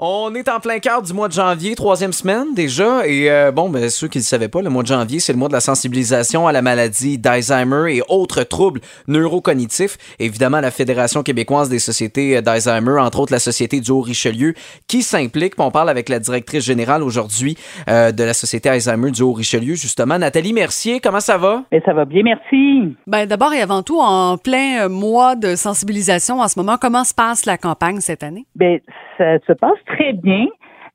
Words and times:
On 0.00 0.32
est 0.36 0.48
en 0.48 0.60
plein 0.60 0.78
cœur 0.78 1.02
du 1.02 1.12
mois 1.12 1.26
de 1.26 1.32
janvier, 1.32 1.74
troisième 1.74 2.12
semaine 2.12 2.54
déjà. 2.54 3.04
Et 3.04 3.28
euh, 3.28 3.50
bon, 3.50 3.68
ben, 3.68 3.90
ceux 3.90 4.06
qui 4.06 4.18
ne 4.18 4.22
le 4.22 4.26
savaient 4.26 4.48
pas, 4.48 4.62
le 4.62 4.70
mois 4.70 4.84
de 4.84 4.86
janvier, 4.86 5.18
c'est 5.18 5.32
le 5.32 5.40
mois 5.40 5.48
de 5.48 5.54
la 5.54 5.58
sensibilisation 5.58 6.46
à 6.46 6.52
la 6.52 6.62
maladie 6.62 7.18
d'Alzheimer 7.18 7.96
et 7.96 8.02
autres 8.08 8.44
troubles 8.44 8.80
neurocognitifs. 9.08 9.98
Évidemment, 10.20 10.60
la 10.60 10.70
Fédération 10.70 11.24
québécoise 11.24 11.68
des 11.68 11.80
sociétés 11.80 12.40
d'Alzheimer, 12.40 13.00
entre 13.00 13.18
autres 13.18 13.32
la 13.32 13.40
Société 13.40 13.80
du 13.80 13.90
Haut-Richelieu, 13.90 14.54
qui 14.86 15.02
s'implique. 15.02 15.54
On 15.58 15.72
parle 15.72 15.90
avec 15.90 16.08
la 16.08 16.20
directrice 16.20 16.64
générale 16.64 17.02
aujourd'hui 17.02 17.56
euh, 17.88 18.12
de 18.12 18.22
la 18.22 18.34
Société 18.34 18.68
Alzheimer 18.68 19.10
du 19.10 19.22
Haut-Richelieu, 19.22 19.74
justement. 19.74 20.16
Nathalie 20.16 20.52
Mercier, 20.52 21.00
comment 21.00 21.18
ça 21.18 21.38
va? 21.38 21.64
Et 21.72 21.80
ça 21.80 21.92
va 21.92 22.04
bien, 22.04 22.22
merci. 22.22 22.94
Ben, 23.08 23.26
D'abord 23.26 23.52
et 23.52 23.62
avant 23.62 23.82
tout, 23.82 23.98
en 23.98 24.38
plein 24.38 24.84
euh, 24.84 24.88
mois 24.88 25.34
de 25.34 25.56
sensibilisation 25.56 26.38
en 26.38 26.46
ce 26.46 26.56
moment, 26.56 26.76
comment 26.80 27.02
se 27.02 27.14
passe 27.14 27.46
la 27.46 27.58
campagne 27.58 27.98
cette 27.98 28.22
année? 28.22 28.46
Ben, 28.54 28.78
ça 29.18 29.38
se 29.44 29.52
passe 29.54 29.78
très 29.88 30.12
bien. 30.12 30.46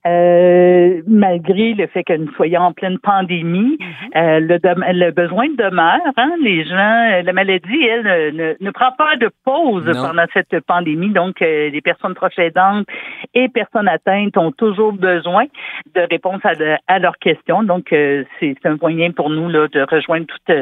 Euh, 0.06 1.02
malgré 1.08 1.74
le 1.76 1.88
fait 1.88 2.04
que 2.04 2.12
nous 2.12 2.30
soyons 2.34 2.60
en 2.60 2.74
pleine 2.74 3.00
pandémie, 3.00 3.78
mhm. 3.80 3.88
euh, 4.18 4.40
le, 4.42 4.60
le, 4.92 5.12
besoin 5.12 5.48
demeure. 5.58 6.02
Hein? 6.18 6.32
Les 6.42 6.66
gens, 6.66 7.24
la 7.24 7.32
maladie, 7.32 7.86
elle, 7.86 8.36
ne, 8.36 8.56
ne, 8.60 8.72
prend 8.72 8.92
pas 8.98 9.16
de 9.16 9.30
pause 9.46 9.86
pendant 9.94 10.26
cette 10.34 10.60
pandémie. 10.66 11.12
Donc, 11.12 11.42
euh, 11.42 11.70
les 11.70 11.80
personnes 11.80 12.16
proches 12.16 12.38
aidantes 12.38 12.86
et 13.34 13.48
personnes 13.48 13.88
atteintes 13.88 14.36
ont 14.36 14.52
toujours 14.52 14.92
besoin 14.92 15.46
de 15.96 16.02
réponses 16.12 16.42
à, 16.44 16.52
à 16.88 17.00
leurs 17.00 17.18
questions. 17.20 17.64
Donc, 17.64 17.94
euh, 17.94 18.26
c'est 18.42 18.58
un 18.66 18.76
moyen 18.82 19.12
pour 19.12 19.30
nous 19.30 19.48
là, 19.48 19.70
de 19.70 19.86
rejoindre 19.90 20.26
toute 20.26 20.58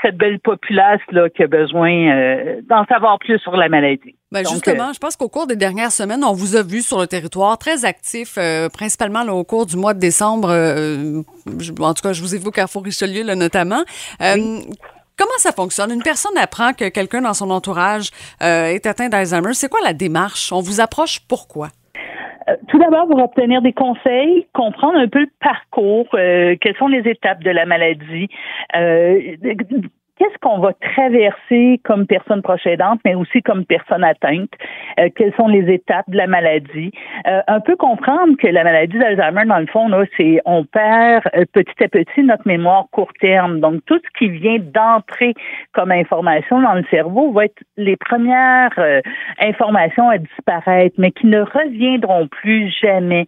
cette 0.00 0.16
belle 0.16 0.40
populace 0.40 1.00
là, 1.12 1.28
qui 1.28 1.42
a 1.42 1.46
besoin 1.46 2.56
d'en 2.70 2.86
savoir 2.86 3.18
plus 3.18 3.38
sur 3.38 3.54
la 3.54 3.68
maladie. 3.68 4.14
Ben 4.30 4.44
justement, 4.46 4.92
je 4.92 4.98
pense 4.98 5.16
qu'au 5.16 5.30
cours 5.30 5.46
des 5.46 5.56
dernières 5.56 5.90
semaines, 5.90 6.22
on 6.22 6.34
vous 6.34 6.54
a 6.56 6.62
vu 6.62 6.82
sur 6.82 7.00
le 7.00 7.06
territoire 7.06 7.56
très 7.56 7.86
actif, 7.86 8.34
euh, 8.36 8.68
principalement 8.68 9.22
au 9.22 9.42
cours 9.42 9.64
du 9.64 9.76
mois 9.76 9.94
de 9.94 10.00
décembre. 10.00 10.50
Euh, 10.50 11.22
en 11.80 11.94
tout 11.94 12.02
cas, 12.02 12.12
je 12.12 12.20
vous 12.20 12.34
évoque 12.34 12.56
Carrefour 12.56 12.84
Richelieu 12.84 13.22
là, 13.22 13.34
notamment. 13.34 13.82
Euh, 14.20 14.60
comment 15.16 15.38
ça 15.38 15.52
fonctionne? 15.52 15.92
Une 15.92 16.02
personne 16.02 16.36
apprend 16.36 16.74
que 16.74 16.90
quelqu'un 16.90 17.22
dans 17.22 17.32
son 17.32 17.50
entourage 17.50 18.10
est 18.40 18.84
atteint 18.84 19.08
d'Alzheimer. 19.08 19.54
C'est 19.54 19.70
quoi 19.70 19.80
la 19.82 19.94
démarche? 19.94 20.52
On 20.52 20.60
vous 20.60 20.80
approche 20.80 21.20
pourquoi? 21.20 21.68
tout 22.68 22.78
d'abord, 22.78 23.06
pour 23.06 23.22
obtenir 23.22 23.60
des 23.60 23.74
conseils, 23.74 24.46
comprendre 24.54 24.98
un 24.98 25.06
peu 25.06 25.20
le 25.20 25.28
parcours, 25.38 26.08
quelles 26.10 26.76
sont 26.78 26.88
les 26.88 27.06
étapes 27.06 27.44
de 27.44 27.50
la 27.50 27.66
maladie, 27.66 28.28
qu'est-ce 30.18 30.38
qu'on 30.40 30.58
va 30.58 30.72
traverser 30.74 31.80
comme 31.84 32.06
personne 32.06 32.42
proche 32.42 32.66
mais 33.04 33.14
aussi 33.14 33.42
comme 33.42 33.64
personne 33.64 34.04
atteinte, 34.04 34.50
euh, 34.98 35.08
quelles 35.14 35.34
sont 35.36 35.48
les 35.48 35.72
étapes 35.72 36.08
de 36.08 36.16
la 36.16 36.26
maladie, 36.26 36.90
euh, 37.26 37.40
un 37.46 37.60
peu 37.60 37.76
comprendre 37.76 38.36
que 38.36 38.48
la 38.48 38.64
maladie 38.64 38.98
d'Alzheimer, 38.98 39.44
dans 39.46 39.58
le 39.58 39.66
fond, 39.66 39.88
c'est 40.16 40.40
on 40.44 40.64
perd 40.64 41.24
euh, 41.34 41.44
petit 41.52 41.84
à 41.84 41.88
petit 41.88 42.22
notre 42.22 42.46
mémoire 42.46 42.86
court 42.90 43.12
terme. 43.20 43.60
Donc, 43.60 43.80
tout 43.86 43.98
ce 43.98 44.18
qui 44.18 44.28
vient 44.28 44.58
d'entrer 44.58 45.34
comme 45.72 45.92
information 45.92 46.60
dans 46.60 46.74
le 46.74 46.84
cerveau 46.90 47.32
va 47.32 47.46
être 47.46 47.62
les 47.76 47.96
premières 47.96 48.70
informations 49.40 50.08
à 50.08 50.18
disparaître, 50.18 50.94
mais 50.98 51.10
qui 51.12 51.26
ne 51.26 51.40
reviendront 51.40 52.26
plus 52.28 52.70
jamais. 52.82 53.26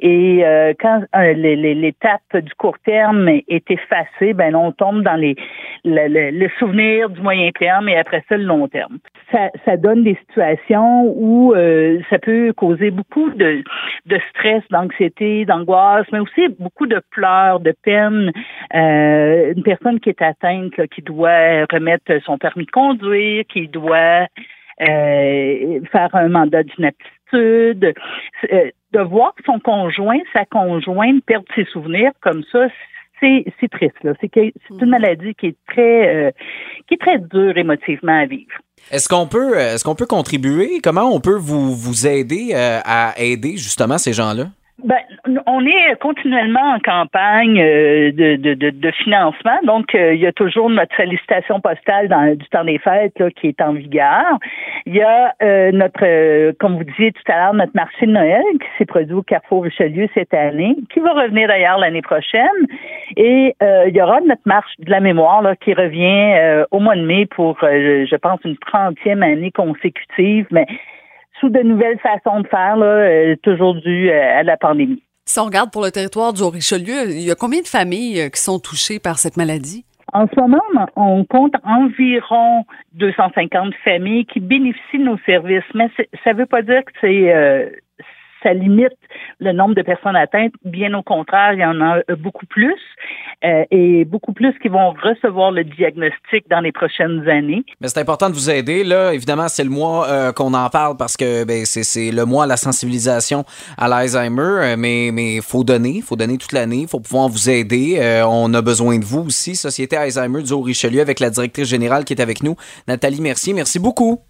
Et 0.00 0.44
quand 0.80 1.02
l'étape 1.14 2.20
du 2.36 2.52
court 2.54 2.78
terme 2.84 3.28
est 3.28 3.70
effacée, 3.70 4.32
ben 4.34 4.54
on 4.54 4.72
tombe 4.72 5.02
dans 5.02 5.16
les 5.16 5.36
le 6.32 6.48
souvenir 6.58 7.10
du 7.10 7.20
moyen 7.20 7.50
terme 7.50 7.88
et 7.88 7.96
après 7.96 8.24
ça 8.28 8.36
le 8.36 8.44
long 8.44 8.66
terme. 8.68 8.98
Ça, 9.30 9.50
ça 9.64 9.76
donne 9.76 10.02
des 10.02 10.16
situations 10.26 11.12
où 11.16 11.54
euh, 11.54 12.00
ça 12.10 12.18
peut 12.18 12.52
causer 12.56 12.90
beaucoup 12.90 13.30
de, 13.30 13.62
de 14.06 14.20
stress, 14.30 14.62
d'anxiété, 14.70 15.44
d'angoisse, 15.44 16.06
mais 16.12 16.20
aussi 16.20 16.48
beaucoup 16.58 16.86
de 16.86 17.00
pleurs, 17.10 17.60
de 17.60 17.74
peine. 17.82 18.32
Euh, 18.74 19.52
une 19.54 19.62
personne 19.62 20.00
qui 20.00 20.08
est 20.08 20.22
atteinte, 20.22 20.74
qui 20.94 21.02
doit 21.02 21.64
remettre 21.70 22.18
son 22.24 22.38
permis 22.38 22.64
de 22.64 22.70
conduire, 22.70 23.44
qui 23.48 23.68
doit 23.68 24.26
euh, 24.80 25.80
faire 25.92 26.14
un 26.14 26.28
mandat 26.28 26.62
d'inaptitude, 26.62 27.94
euh, 28.52 28.70
de 28.92 29.00
voir 29.00 29.34
son 29.46 29.58
conjoint, 29.60 30.18
sa 30.32 30.44
conjointe 30.44 31.24
perdre 31.24 31.46
ses 31.54 31.64
souvenirs 31.66 32.12
comme 32.20 32.42
ça, 32.50 32.68
c'est 33.60 33.68
triste. 33.70 33.96
C'est 34.20 34.30
une 34.70 34.86
mm. 34.86 34.88
maladie 34.88 35.34
qui 35.34 35.46
est 35.48 35.56
très 35.68 36.14
euh, 36.14 36.30
qui 36.88 36.94
est 36.94 37.00
très 37.00 37.18
dure 37.18 37.56
émotivement 37.56 38.20
à 38.20 38.26
vivre. 38.26 38.52
Est-ce 38.90 39.08
qu'on 39.08 39.26
peut 39.26 39.56
euh, 39.56 39.74
est-ce 39.74 39.84
qu'on 39.84 39.94
peut 39.94 40.06
contribuer? 40.06 40.80
Comment 40.82 41.14
on 41.14 41.20
peut 41.20 41.38
vous 41.38 41.74
vous 41.74 42.06
aider 42.06 42.50
euh, 42.54 42.80
à 42.84 43.14
aider 43.18 43.56
justement 43.56 43.98
ces 43.98 44.12
gens-là? 44.12 44.46
Ben, 44.84 44.98
on 45.46 45.64
est 45.64 45.96
continuellement 46.00 46.72
en 46.74 46.80
campagne 46.80 47.54
de, 47.56 48.34
de, 48.36 48.70
de, 48.70 48.90
financement, 48.90 49.58
donc 49.62 49.94
euh, 49.94 50.14
il 50.14 50.20
y 50.20 50.26
a 50.26 50.32
toujours 50.32 50.68
notre 50.70 50.96
sollicitation 50.96 51.60
postale 51.60 52.08
dans, 52.08 52.34
du 52.34 52.44
temps 52.48 52.64
des 52.64 52.78
fêtes 52.78 53.16
là, 53.20 53.30
qui 53.30 53.48
est 53.48 53.60
en 53.60 53.74
vigueur. 53.74 54.38
Il 54.86 54.96
y 54.96 55.02
a 55.02 55.34
euh, 55.40 55.70
notre, 55.70 56.52
comme 56.58 56.78
vous 56.78 56.84
disiez 56.84 57.12
tout 57.12 57.30
à 57.30 57.36
l'heure, 57.36 57.54
notre 57.54 57.76
marché 57.76 58.06
de 58.06 58.12
Noël 58.12 58.42
qui 58.54 58.66
s'est 58.76 58.86
produit 58.86 59.14
au 59.14 59.22
Carrefour 59.22 59.62
Richelieu 59.62 60.08
cette 60.14 60.34
année, 60.34 60.74
qui 60.92 60.98
va 60.98 61.12
revenir 61.12 61.46
d'ailleurs 61.46 61.78
l'année 61.78 62.02
prochaine. 62.02 62.66
Et 63.16 63.54
il 63.60 63.94
y 63.94 64.02
aura 64.02 64.20
notre 64.20 64.42
marche 64.46 64.72
de 64.78 64.90
la 64.90 65.00
mémoire 65.00 65.42
là, 65.42 65.56
qui 65.56 65.74
revient 65.74 66.64
au 66.70 66.80
mois 66.80 66.96
de 66.96 67.04
mai 67.04 67.26
pour, 67.26 67.58
je 67.60 68.16
pense, 68.16 68.40
une 68.44 68.56
trentième 68.58 69.22
année 69.22 69.50
consécutive, 69.50 70.46
mais 70.50 70.66
sous 71.42 71.48
de 71.48 71.60
nouvelles 71.60 71.98
façons 71.98 72.40
de 72.40 72.46
faire, 72.46 72.76
là, 72.76 72.86
euh, 72.86 73.36
toujours 73.42 73.74
dû 73.74 74.10
euh, 74.10 74.38
à 74.38 74.44
la 74.44 74.56
pandémie. 74.56 75.02
Si 75.26 75.38
on 75.40 75.44
regarde 75.44 75.72
pour 75.72 75.82
le 75.82 75.90
territoire 75.90 76.32
du 76.32 76.42
Haut-Richelieu, 76.42 77.10
il 77.10 77.26
y 77.26 77.30
a 77.30 77.34
combien 77.34 77.60
de 77.60 77.66
familles 77.66 78.20
euh, 78.20 78.28
qui 78.28 78.40
sont 78.40 78.60
touchées 78.60 79.00
par 79.00 79.18
cette 79.18 79.36
maladie? 79.36 79.84
En 80.12 80.26
ce 80.26 80.40
moment, 80.40 80.60
on 80.94 81.24
compte 81.24 81.54
environ 81.64 82.64
250 82.94 83.74
familles 83.82 84.26
qui 84.26 84.40
bénéficient 84.40 84.98
de 84.98 85.04
nos 85.04 85.18
services, 85.24 85.64
mais 85.74 85.90
ça 86.22 86.32
ne 86.32 86.38
veut 86.38 86.46
pas 86.46 86.62
dire 86.62 86.84
que 86.84 86.92
c'est 87.00 87.72
ça 88.42 88.52
limite 88.52 88.96
le 89.38 89.52
nombre 89.52 89.74
de 89.74 89.82
personnes 89.82 90.16
atteintes. 90.16 90.52
Bien 90.64 90.94
au 90.94 91.02
contraire, 91.02 91.52
il 91.54 91.60
y 91.60 91.64
en 91.64 91.80
a 91.80 92.00
beaucoup 92.16 92.46
plus 92.46 92.78
euh, 93.44 93.64
et 93.72 94.04
beaucoup 94.04 94.32
plus 94.32 94.56
qui 94.60 94.68
vont 94.68 94.90
recevoir 94.90 95.50
le 95.50 95.64
diagnostic 95.64 96.48
dans 96.48 96.60
les 96.60 96.70
prochaines 96.70 97.28
années. 97.28 97.64
Mais 97.80 97.88
c'est 97.88 97.98
important 97.98 98.30
de 98.30 98.34
vous 98.34 98.50
aider. 98.50 98.84
Là, 98.84 99.12
évidemment, 99.12 99.48
c'est 99.48 99.64
le 99.64 99.70
mois 99.70 100.08
euh, 100.08 100.32
qu'on 100.32 100.54
en 100.54 100.70
parle 100.70 100.96
parce 100.96 101.16
que 101.16 101.44
ben, 101.44 101.64
c'est 101.64 102.12
le 102.12 102.24
mois 102.24 102.44
de 102.44 102.50
la 102.50 102.56
sensibilisation 102.56 103.44
à 103.76 103.88
l'Alzheimer, 103.88 104.42
euh, 104.42 104.76
mais 104.78 105.08
il 105.08 105.42
faut 105.42 105.64
donner, 105.64 106.02
faut 106.02 106.14
donner 106.14 106.38
toute 106.38 106.52
l'année, 106.52 106.86
faut 106.88 107.00
pouvoir 107.00 107.28
vous 107.28 107.50
aider. 107.50 107.98
on 108.26 108.54
a 108.54 108.62
besoin 108.62 108.98
de 108.98 109.04
vous 109.04 109.26
aussi, 109.26 109.56
Société 109.56 109.96
Alzheimer 109.96 110.42
du 110.42 110.52
Haut-Richelieu, 110.52 111.00
avec 111.00 111.18
la 111.18 111.30
directrice 111.30 111.68
générale 111.68 112.04
qui 112.04 112.12
est 112.12 112.22
avec 112.22 112.42
nous, 112.42 112.54
Nathalie 112.86 113.20
Mercier. 113.20 113.54
Merci 113.54 113.80
beaucoup. 113.80 114.20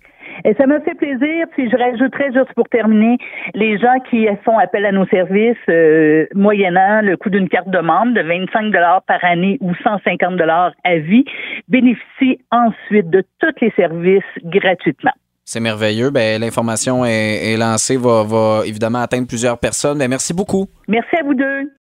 Et 0.44 0.54
ça 0.54 0.66
me 0.66 0.80
fait 0.80 0.94
plaisir. 0.94 1.46
Puis 1.52 1.70
je 1.70 1.76
rajouterais 1.76 2.32
juste 2.32 2.52
pour 2.54 2.68
terminer, 2.68 3.18
les 3.54 3.78
gens 3.78 3.98
qui 4.10 4.26
font 4.44 4.58
appel 4.58 4.84
à 4.84 4.92
nos 4.92 5.06
services, 5.06 5.56
euh, 5.68 6.26
moyennant 6.34 7.00
le 7.02 7.16
coût 7.16 7.30
d'une 7.30 7.48
carte 7.48 7.70
de 7.70 7.78
membre 7.78 8.14
de 8.14 8.22
25 8.22 8.72
dollars 8.72 9.02
par 9.02 9.24
année 9.24 9.58
ou 9.60 9.74
150 9.82 10.36
dollars 10.36 10.72
à 10.84 10.96
vie, 10.96 11.24
bénéficient 11.68 12.40
ensuite 12.50 13.10
de 13.10 13.24
tous 13.40 13.54
les 13.60 13.72
services 13.76 14.22
gratuitement. 14.44 15.12
C'est 15.44 15.60
merveilleux. 15.60 16.10
Ben, 16.10 16.40
l'information 16.40 17.04
est, 17.04 17.56
lancée, 17.56 17.96
va, 17.96 18.22
va, 18.22 18.62
évidemment 18.64 19.00
atteindre 19.00 19.26
plusieurs 19.26 19.58
personnes. 19.58 19.98
Ben, 19.98 20.08
merci 20.08 20.32
beaucoup. 20.32 20.66
Merci 20.88 21.16
à 21.16 21.24
vous 21.24 21.34
deux. 21.34 21.72